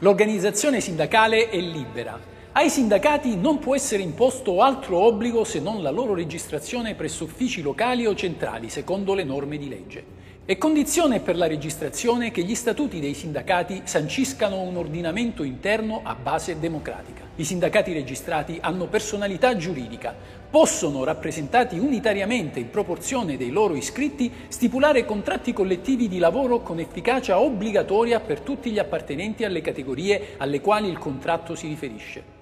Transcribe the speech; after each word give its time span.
L'organizzazione 0.00 0.80
sindacale 0.80 1.48
è 1.48 1.58
libera. 1.58 2.16
Ai 2.52 2.70
sindacati 2.70 3.36
non 3.36 3.58
può 3.58 3.74
essere 3.74 4.00
imposto 4.00 4.62
altro 4.62 4.98
obbligo 4.98 5.42
se 5.42 5.58
non 5.58 5.82
la 5.82 5.90
loro 5.90 6.14
registrazione 6.14 6.94
presso 6.94 7.24
uffici 7.24 7.62
locali 7.62 8.06
o 8.06 8.14
centrali, 8.14 8.68
secondo 8.68 9.14
le 9.14 9.24
norme 9.24 9.58
di 9.58 9.68
legge. 9.68 10.17
È 10.48 10.56
condizione 10.56 11.20
per 11.20 11.36
la 11.36 11.46
registrazione 11.46 12.30
che 12.30 12.42
gli 12.42 12.54
statuti 12.54 13.00
dei 13.00 13.12
sindacati 13.12 13.82
sanciscano 13.84 14.62
un 14.62 14.78
ordinamento 14.78 15.42
interno 15.42 16.00
a 16.02 16.14
base 16.14 16.58
democratica. 16.58 17.22
I 17.36 17.44
sindacati 17.44 17.92
registrati 17.92 18.56
hanno 18.58 18.86
personalità 18.86 19.54
giuridica, 19.58 20.14
possono, 20.48 21.04
rappresentati 21.04 21.78
unitariamente 21.78 22.60
in 22.60 22.70
proporzione 22.70 23.36
dei 23.36 23.50
loro 23.50 23.74
iscritti, 23.74 24.32
stipulare 24.48 25.04
contratti 25.04 25.52
collettivi 25.52 26.08
di 26.08 26.16
lavoro 26.16 26.62
con 26.62 26.78
efficacia 26.78 27.38
obbligatoria 27.38 28.18
per 28.20 28.40
tutti 28.40 28.70
gli 28.70 28.78
appartenenti 28.78 29.44
alle 29.44 29.60
categorie 29.60 30.36
alle 30.38 30.62
quali 30.62 30.88
il 30.88 30.96
contratto 30.96 31.54
si 31.54 31.68
riferisce. 31.68 32.37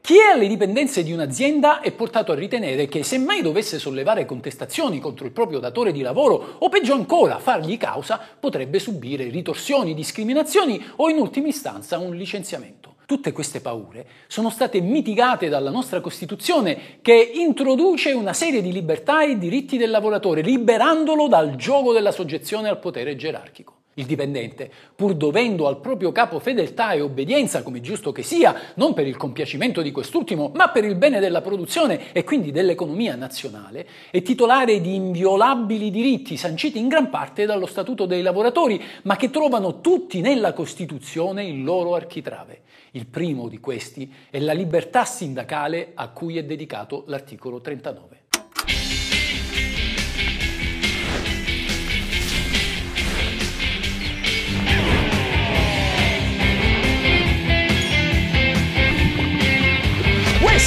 Chi 0.00 0.16
è 0.16 0.32
alle 0.32 0.48
dipendenze 0.48 1.04
di 1.04 1.12
un'azienda 1.12 1.80
è 1.80 1.92
portato 1.92 2.32
a 2.32 2.34
ritenere 2.34 2.88
che 2.88 3.04
se 3.04 3.18
mai 3.18 3.42
dovesse 3.42 3.78
sollevare 3.78 4.24
contestazioni 4.24 4.98
contro 4.98 5.24
il 5.26 5.30
proprio 5.30 5.60
datore 5.60 5.92
di 5.92 6.00
lavoro 6.00 6.56
o 6.58 6.68
peggio 6.68 6.94
ancora 6.94 7.38
fargli 7.38 7.76
causa 7.76 8.18
potrebbe 8.40 8.78
subire 8.78 9.28
ritorsioni, 9.28 9.94
discriminazioni 9.94 10.84
o 10.96 11.08
in 11.08 11.18
ultima 11.18 11.48
istanza 11.48 11.98
un 11.98 12.16
licenziamento. 12.16 12.96
Tutte 13.06 13.32
queste 13.32 13.60
paure 13.60 14.06
sono 14.26 14.50
state 14.50 14.80
mitigate 14.80 15.48
dalla 15.48 15.70
nostra 15.70 16.00
Costituzione 16.00 16.98
che 17.02 17.30
introduce 17.34 18.12
una 18.12 18.32
serie 18.32 18.62
di 18.62 18.72
libertà 18.72 19.22
e 19.22 19.36
diritti 19.36 19.76
del 19.76 19.90
lavoratore 19.90 20.40
liberandolo 20.40 21.28
dal 21.28 21.56
gioco 21.56 21.92
della 21.92 22.12
soggezione 22.12 22.68
al 22.68 22.78
potere 22.78 23.16
gerarchico. 23.16 23.79
Il 24.00 24.06
dipendente, 24.06 24.70
pur 24.96 25.12
dovendo 25.12 25.66
al 25.66 25.78
proprio 25.78 26.10
capo 26.10 26.38
fedeltà 26.38 26.92
e 26.92 27.02
obbedienza, 27.02 27.62
come 27.62 27.82
giusto 27.82 28.12
che 28.12 28.22
sia, 28.22 28.72
non 28.76 28.94
per 28.94 29.06
il 29.06 29.18
compiacimento 29.18 29.82
di 29.82 29.92
quest'ultimo, 29.92 30.50
ma 30.54 30.70
per 30.70 30.84
il 30.84 30.94
bene 30.94 31.20
della 31.20 31.42
produzione 31.42 32.10
e 32.12 32.24
quindi 32.24 32.50
dell'economia 32.50 33.14
nazionale, 33.14 33.86
è 34.10 34.22
titolare 34.22 34.80
di 34.80 34.94
inviolabili 34.94 35.90
diritti 35.90 36.38
sanciti 36.38 36.78
in 36.78 36.88
gran 36.88 37.10
parte 37.10 37.44
dallo 37.44 37.66
Statuto 37.66 38.06
dei 38.06 38.22
lavoratori, 38.22 38.82
ma 39.02 39.16
che 39.16 39.28
trovano 39.28 39.82
tutti 39.82 40.22
nella 40.22 40.54
Costituzione 40.54 41.44
il 41.44 41.62
loro 41.62 41.94
architrave. 41.94 42.62
Il 42.92 43.04
primo 43.06 43.48
di 43.48 43.60
questi 43.60 44.10
è 44.30 44.38
la 44.38 44.54
libertà 44.54 45.04
sindacale 45.04 45.90
a 45.92 46.08
cui 46.08 46.38
è 46.38 46.44
dedicato 46.44 47.04
l'articolo 47.06 47.60
39. 47.60 48.19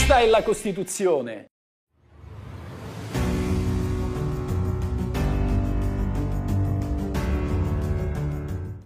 Questa 0.05 0.19
è 0.21 0.27
la 0.27 0.43
Costituzione. 0.43 1.52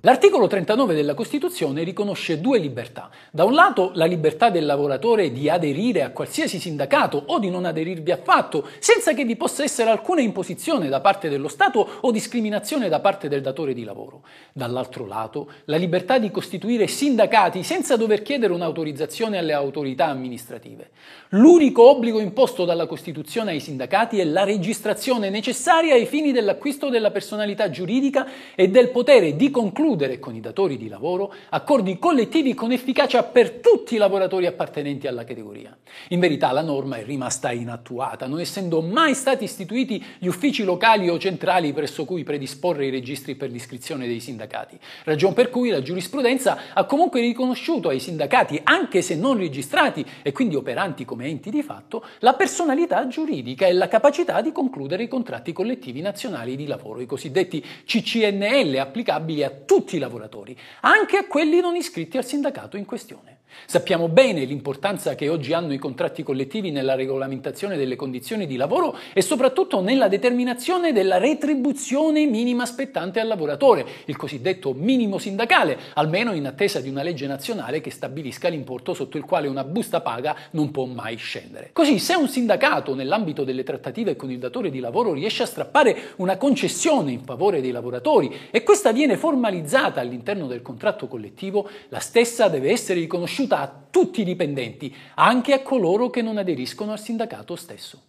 L'articolo 0.08 0.48
39 0.48 0.96
della 0.96 1.14
Costituzione 1.14 1.84
riconosce 1.84 2.40
due 2.40 2.60
libertà. 2.60 3.10
Da 3.30 3.44
un 3.44 3.54
lato 3.54 3.92
la 3.96 4.06
libertà 4.06 4.50
del 4.50 4.66
lavoratore 4.66 5.34
di 5.34 5.50
aderire 5.50 6.02
a 6.02 6.12
qualsiasi 6.12 6.60
sindacato 6.60 7.22
o 7.26 7.40
di 7.40 7.50
non 7.50 7.66
aderirvi 7.66 8.12
affatto, 8.12 8.66
senza 8.80 9.12
che 9.12 9.26
vi 9.26 9.36
possa 9.36 9.64
essere 9.64 9.90
alcuna 9.90 10.22
imposizione 10.22 10.88
da 10.88 11.02
parte 11.02 11.28
dello 11.28 11.50
Stato 11.50 11.86
o 12.00 12.10
discriminazione 12.12 12.88
da 12.88 13.02
parte 13.02 13.28
del 13.28 13.42
datore 13.42 13.74
di 13.74 13.84
lavoro. 13.84 14.22
Dall'altro 14.54 15.06
lato 15.06 15.52
la 15.66 15.76
libertà 15.76 16.20
di 16.20 16.32
costituire 16.32 16.88
sindacati 16.88 17.62
senza 17.62 17.98
dover 17.98 18.22
chiedere 18.22 18.54
un'autorizzazione 18.54 19.38
alle 19.38 19.52
autorità 19.52 20.06
amministrative. 20.06 20.92
L'unico 21.32 21.90
obbligo 21.90 22.22
imposto 22.22 22.64
dalla 22.64 22.86
Costituzione 22.86 23.52
ai 23.52 23.60
sindacati 23.60 24.22
è 24.22 24.24
la 24.24 24.46
registrazione 24.46 25.30
necessaria 25.30 25.96
ai 25.96 26.06
fini 26.06 26.32
dell'acquisto 26.32 26.88
della 26.88 27.12
personalità 27.12 27.70
giuridica 27.70 28.26
e 28.56 28.70
del 28.70 28.92
potere 28.92 29.36
di 29.36 29.52
concludere 29.52 29.96
concludere 29.98 30.20
con 30.20 30.36
i 30.36 30.40
datori 30.40 30.78
di 30.78 30.88
lavoro 30.88 31.34
accordi 31.50 31.98
collettivi 31.98 32.54
con 32.54 32.72
efficacia 32.72 33.24
per 33.24 33.54
tutti 33.54 33.96
i 33.96 33.98
lavoratori 33.98 34.46
appartenenti 34.46 35.08
alla 35.08 35.24
categoria. 35.24 35.76
In 36.10 36.20
verità 36.20 36.52
la 36.52 36.62
norma 36.62 36.98
è 36.98 37.04
rimasta 37.04 37.52
inattuata, 37.52 38.28
non 38.28 38.40
essendo 38.40 38.82
mai 38.82 39.16
stati 39.16 39.44
istituiti 39.44 40.04
gli 40.20 40.28
uffici 40.28 40.64
locali 40.64 41.10
o 41.10 41.18
centrali 41.18 41.74
presso 41.74 42.06
cui 42.06 42.24
predisporre 42.24 42.86
i 42.86 42.92
registri 42.92 43.36
per 43.36 43.50
l'iscrizione 43.50 44.06
dei 44.06 44.20
sindacati, 44.20 44.78
ragion 45.06 45.34
per 45.34 45.50
cui 45.50 45.70
la 45.70 45.82
giurisprudenza 45.82 46.74
ha 46.74 46.86
comunque 46.86 47.22
riconosciuto 47.22 47.90
ai 47.90 48.00
sindacati, 48.00 48.60
anche 48.64 49.02
se 49.02 49.16
non 49.16 49.38
registrati 49.38 50.06
e 50.22 50.32
quindi 50.32 50.56
operanti 50.56 51.06
come 51.06 51.26
enti 51.26 51.50
di 51.50 51.64
fatto, 51.64 52.06
la 52.20 52.34
personalità 52.34 53.08
giuridica 53.08 53.66
e 53.66 53.74
la 53.74 53.88
capacità 53.88 54.42
di 54.42 54.52
concludere 54.52 55.04
i 55.04 55.08
contratti 55.08 55.54
collettivi 55.54 56.02
nazionali 56.02 56.56
di 56.56 56.68
lavoro, 56.68 57.02
i 57.02 57.08
cosiddetti 57.08 57.64
CCNL 57.86 58.78
applicabili 58.78 59.44
a 59.44 59.50
tutti 59.50 59.87
tutti 59.88 59.96
i 59.96 60.00
lavoratori, 60.00 60.60
anche 60.82 61.16
a 61.16 61.26
quelli 61.26 61.62
non 61.62 61.78
iscritti 61.78 62.18
al 62.18 62.26
sindacato 62.26 62.76
in 62.76 62.84
questione. 62.84 63.37
Sappiamo 63.70 64.08
bene 64.08 64.46
l'importanza 64.46 65.16
che 65.16 65.28
oggi 65.28 65.52
hanno 65.52 65.74
i 65.74 65.78
contratti 65.78 66.24
collettivi 66.24 66.72
nella 66.72 66.96
regolamentazione 66.96 67.76
delle 67.76 67.96
condizioni 67.96 68.48
di 68.48 68.56
lavoro 68.56 68.96
e 69.14 69.22
soprattutto 69.22 69.82
nella 69.82 70.08
determinazione 70.08 70.94
della 70.94 71.18
retribuzione 71.18 72.26
minima 72.28 72.66
spettante 72.66 73.20
al 73.20 73.28
lavoratore, 73.28 73.86
il 74.06 74.16
cosiddetto 74.16 74.74
minimo 74.74 75.18
sindacale, 75.18 75.78
almeno 75.96 76.34
in 76.34 76.46
attesa 76.46 76.80
di 76.80 76.90
una 76.90 77.04
legge 77.04 77.28
nazionale 77.28 77.82
che 77.82 77.92
stabilisca 77.92 78.48
l'importo 78.48 78.94
sotto 78.94 79.18
il 79.18 79.26
quale 79.26 79.48
una 79.48 79.64
busta 79.66 80.02
paga 80.02 80.36
non 80.52 80.72
può 80.72 80.86
mai 80.86 81.18
scendere. 81.18 81.72
Così 81.74 82.00
se 82.00 82.16
un 82.16 82.30
sindacato 82.30 82.96
nell'ambito 82.96 83.44
delle 83.44 83.64
trattative 83.64 84.16
con 84.16 84.32
il 84.32 84.40
datore 84.40 84.70
di 84.70 84.80
lavoro 84.80 85.14
riesce 85.14 85.44
a 85.44 85.46
strappare 85.48 86.14
una 86.18 86.38
concessione 86.38 87.12
in 87.12 87.24
favore 87.24 87.60
dei 87.60 87.72
lavoratori 87.72 88.34
e 88.50 88.64
questa 88.64 88.92
viene 88.92 89.18
formalizzata 89.18 90.00
all'interno 90.00 90.48
del 90.48 90.62
contratto 90.62 91.08
collettivo, 91.08 91.68
la 91.90 92.00
stessa 92.00 92.48
deve 92.48 92.72
essere 92.72 93.02
riconosciuta 93.02 93.37
riconosciuta 93.38 93.60
a 93.60 93.72
tutti 93.92 94.22
i 94.22 94.24
dipendenti, 94.24 94.94
anche 95.16 95.54
a 95.54 95.62
coloro 95.62 96.10
che 96.10 96.22
non 96.22 96.38
aderiscono 96.38 96.92
al 96.92 97.00
sindacato 97.00 97.56
stesso. 97.56 98.02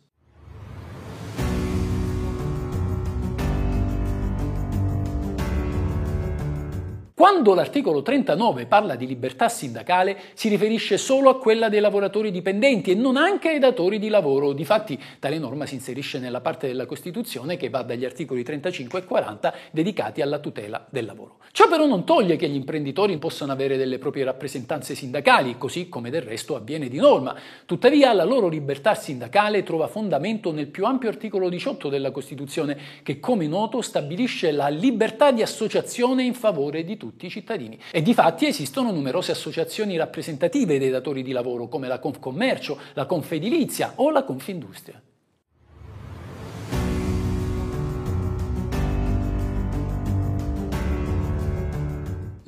Quando 7.18 7.52
l'articolo 7.52 8.00
39 8.00 8.66
parla 8.66 8.94
di 8.94 9.04
libertà 9.04 9.48
sindacale 9.48 10.16
si 10.34 10.48
riferisce 10.48 10.96
solo 10.96 11.30
a 11.30 11.38
quella 11.40 11.68
dei 11.68 11.80
lavoratori 11.80 12.30
dipendenti 12.30 12.92
e 12.92 12.94
non 12.94 13.16
anche 13.16 13.48
ai 13.48 13.58
datori 13.58 13.98
di 13.98 14.06
lavoro. 14.06 14.52
Difatti 14.52 14.96
tale 15.18 15.36
norma 15.40 15.66
si 15.66 15.74
inserisce 15.74 16.20
nella 16.20 16.40
parte 16.40 16.68
della 16.68 16.86
Costituzione 16.86 17.56
che 17.56 17.70
va 17.70 17.82
dagli 17.82 18.04
articoli 18.04 18.44
35 18.44 19.00
e 19.00 19.04
40 19.04 19.54
dedicati 19.72 20.22
alla 20.22 20.38
tutela 20.38 20.86
del 20.88 21.06
lavoro. 21.06 21.38
Ciò 21.50 21.68
però 21.68 21.86
non 21.86 22.04
toglie 22.04 22.36
che 22.36 22.48
gli 22.48 22.54
imprenditori 22.54 23.18
possano 23.18 23.50
avere 23.50 23.76
delle 23.76 23.98
proprie 23.98 24.22
rappresentanze 24.22 24.94
sindacali, 24.94 25.58
così 25.58 25.88
come 25.88 26.10
del 26.10 26.22
resto 26.22 26.54
avviene 26.54 26.88
di 26.88 26.98
norma. 26.98 27.34
Tuttavia 27.66 28.12
la 28.12 28.22
loro 28.22 28.46
libertà 28.46 28.94
sindacale 28.94 29.64
trova 29.64 29.88
fondamento 29.88 30.52
nel 30.52 30.68
più 30.68 30.84
ampio 30.84 31.08
articolo 31.08 31.48
18 31.48 31.88
della 31.88 32.12
Costituzione 32.12 32.78
che 33.02 33.18
come 33.18 33.48
noto 33.48 33.82
stabilisce 33.82 34.52
la 34.52 34.68
libertà 34.68 35.32
di 35.32 35.42
associazione 35.42 36.22
in 36.22 36.34
favore 36.34 36.84
di 36.84 36.96
tutti 36.96 37.06
tutti 37.08 37.26
i 37.26 37.30
cittadini. 37.30 37.78
E 37.90 38.02
di 38.02 38.12
fatti 38.12 38.46
esistono 38.46 38.92
numerose 38.92 39.32
associazioni 39.32 39.96
rappresentative 39.96 40.78
dei 40.78 40.90
datori 40.90 41.22
di 41.22 41.32
lavoro 41.32 41.66
come 41.66 41.88
la 41.88 41.98
Confcommercio, 41.98 42.78
la 42.92 43.06
Confedilizia 43.06 43.94
o 43.96 44.10
la 44.10 44.24
Confindustria. 44.24 45.00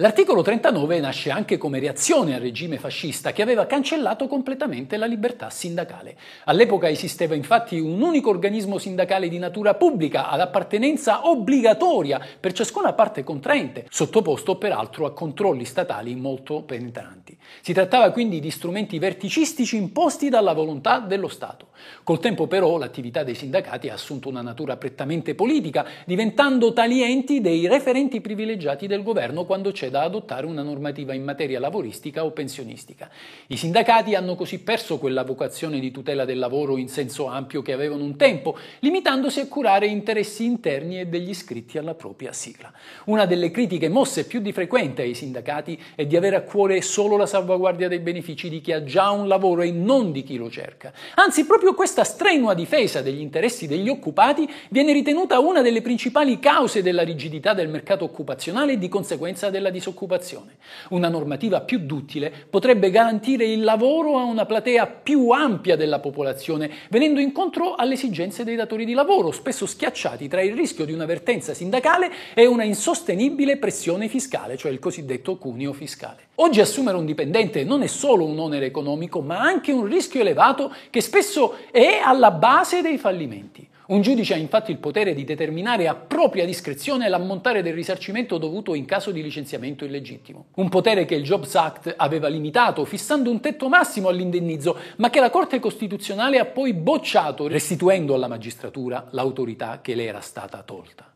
L'articolo 0.01 0.41
39 0.41 0.99
nasce 0.99 1.31
anche 1.31 1.59
come 1.59 1.79
reazione 1.79 2.35
al 2.35 2.41
regime 2.41 2.79
fascista 2.79 3.33
che 3.33 3.43
aveva 3.43 3.67
cancellato 3.67 4.29
completamente 4.29 4.97
la 4.97 5.05
libertà 5.05 5.51
sindacale. 5.51 6.17
All'epoca 6.45 6.89
esisteva 6.89 7.35
infatti 7.35 7.79
un 7.79 8.01
unico 8.01 8.31
organismo 8.31 8.79
sindacale 8.79 9.29
di 9.29 9.37
natura 9.37 9.75
pubblica 9.75 10.31
ad 10.31 10.41
appartenenza 10.41 11.29
obbligatoria 11.29 12.19
per 12.41 12.53
ciascuna 12.53 12.95
parte 12.95 13.23
contraente, 13.23 13.85
sottoposto 13.91 14.57
peraltro 14.57 15.05
a 15.05 15.13
controlli 15.13 15.67
statali 15.67 16.15
molto 16.15 16.63
penetranti. 16.63 17.37
Si 17.61 17.75
trattava 17.75 18.11
quindi 18.11 18.41
di 18.41 18.51
strumenti 18.51 18.99
verticistici 18.99 19.77
imposti 19.77 20.31
dalla 20.31 20.55
volontà 20.55 21.01
dello 21.01 21.29
Stato. 21.29 21.69
Col 22.03 22.21
tempo 22.21 22.47
però 22.47 22.79
l'attività 22.79 23.23
dei 23.23 23.35
sindacati 23.35 23.91
ha 23.91 23.95
assunto 23.95 24.31
una 24.31 24.41
natura 24.41 24.79
prettamente 24.79 25.35
politica, 25.35 25.87
diventando 26.07 26.73
tali 26.73 27.03
enti 27.03 27.43
dei 27.43 27.67
referenti 27.67 28.23
privilegiati 28.23 28.87
del 28.87 29.03
governo 29.03 29.45
quando 29.45 29.73
c'è 29.73 29.90
proceda 29.91 30.01
a 30.01 30.05
adottare 30.05 30.47
una 30.47 30.63
normativa 30.63 31.13
in 31.13 31.25
materia 31.25 31.59
lavoristica 31.59 32.25
o 32.25 32.31
pensionistica. 32.31 33.11
I 33.49 33.57
sindacati 33.57 34.15
hanno 34.15 34.37
così 34.37 34.61
perso 34.61 34.99
quella 34.99 35.25
vocazione 35.25 35.81
di 35.81 35.91
tutela 35.91 36.25
del 36.25 36.39
lavoro 36.39 36.77
in 36.77 36.89
senso 36.89 37.27
ampio 37.27 37.61
che 37.61 37.73
avevano 37.73 38.05
un 38.05 38.17
tempo, 38.17 38.57
limitandosi 38.79 39.41
a 39.41 39.49
curare 39.49 39.87
interessi 39.87 40.45
interni 40.45 41.01
e 41.01 41.07
degli 41.07 41.29
iscritti 41.29 41.77
alla 41.77 41.95
propria 41.95 42.33
sigla. 42.33 42.73
Una 43.07 43.27
delle 43.27 43.51
critiche 43.51 43.89
mosse 43.89 44.27
più 44.27 44.41
di 44.41 44.53
frequente 44.53 45.03
ai 45.03 45.15
sindacati 45.15 45.79
è 45.95 46.07
di 46.07 46.17
avere 46.17 46.37
a 46.37 46.43
cuore 46.43 46.81
solo 46.81 47.17
la 47.17 47.27
salvaguardia 47.27 47.89
dei 47.89 47.99
benefici 47.99 48.49
di 48.49 48.61
chi 48.61 48.73
ha 48.73 48.85
già 48.85 49.11
un 49.11 49.27
lavoro 49.27 49.63
e 49.63 49.73
non 49.73 50.13
di 50.13 50.23
chi 50.23 50.37
lo 50.37 50.49
cerca. 50.49 50.93
Anzi, 51.17 51.45
proprio 51.45 51.75
questa 51.75 52.05
strenua 52.05 52.55
difesa 52.55 53.03
degli 53.03 53.21
interessi 53.21 53.67
degli 53.67 53.89
occupati 53.89 54.49
viene 54.71 54.93
ritenuta 54.93 55.41
una 55.41 55.63
delle 55.63 55.83
principali 55.83 56.39
cause 56.39 56.83
della 56.83 57.03
rigidità 57.03 57.55
del 57.55 57.69
mercato 57.69 58.05
occupazionale 58.05 58.73
e 58.73 58.79
di 58.79 58.89
conseguenza 58.89 59.51
della 59.51 59.71
disoccupazione. 59.81 60.59
Una 60.91 61.09
normativa 61.09 61.63
più 61.63 61.81
duttile 61.81 62.33
potrebbe 62.49 62.91
garantire 62.91 63.47
il 63.47 63.65
lavoro 63.65 64.19
a 64.19 64.23
una 64.23 64.45
platea 64.45 64.87
più 64.87 65.31
ampia 65.31 65.75
della 65.75 65.99
popolazione, 65.99 66.71
venendo 66.91 67.19
incontro 67.19 67.75
alle 67.75 67.95
esigenze 67.95 68.45
dei 68.45 68.57
datori 68.57 68.85
di 68.85 68.93
lavoro, 68.93 69.33
spesso 69.33 69.67
schiacciati 69.67 70.29
tra 70.29 70.43
il 70.43 70.55
rischio 70.55 70.85
di 70.85 70.93
una 70.93 71.07
vertenza 71.07 71.55
sindacale 71.55 72.13
e 72.35 72.47
una 72.47 72.65
insostenibile 72.65 73.57
pressione 73.57 74.07
fiscale, 74.09 74.57
cioè 74.57 74.71
il 74.71 74.79
cosiddetto 74.79 75.37
cuneo 75.37 75.73
fiscale. 75.73 76.29
Oggi 76.37 76.61
assumere 76.61 76.97
un 76.97 77.07
dipendente 77.07 77.65
non 77.65 77.83
è 77.83 77.87
solo 77.87 78.25
un 78.25 78.39
onere 78.39 78.67
economico, 78.67 79.21
ma 79.21 79.41
anche 79.41 79.73
un 79.73 79.87
rischio 79.87 80.21
elevato 80.21 80.73
che 80.91 81.01
spesso 81.01 81.57
è 81.71 82.01
alla 82.05 82.31
base 82.31 82.83
dei 82.83 82.99
fallimenti. 82.99 83.67
Un 83.91 84.03
giudice 84.03 84.35
ha 84.35 84.37
infatti 84.37 84.71
il 84.71 84.79
potere 84.79 85.15
di 85.15 85.25
determinare 85.25 85.89
a 85.89 85.97
propria 85.97 86.47
discrezione 86.47 87.09
l'ammontare 87.09 87.61
del 87.61 87.75
risarcimento 87.75 88.39
dovuto 88.39 88.75
in 88.75 88.85
caso 88.85 89.11
di 89.11 89.21
licenziamento 89.21 89.85
illegittimo. 89.85 90.47
Un 90.55 90.69
potere 90.69 91.05
che 91.05 91.17
il 91.17 91.25
Jobs 91.25 91.57
Act 91.57 91.95
aveva 91.97 92.29
limitato, 92.29 92.85
fissando 92.85 93.33
un 93.33 93.41
tetto 93.41 93.69
massimo 93.69 94.07
all'indennizzo, 94.07 94.79
ma 94.99 95.11
che 95.11 95.19
la 95.19 95.29
Corte 95.29 95.59
Costituzionale 95.59 96.39
ha 96.39 96.45
poi 96.45 96.73
bocciato, 96.73 97.49
restituendo 97.49 98.15
alla 98.15 98.29
magistratura 98.29 99.09
l'autorità 99.11 99.81
che 99.83 99.97
le 99.97 100.05
era 100.05 100.21
stata 100.21 100.63
tolta. 100.63 101.10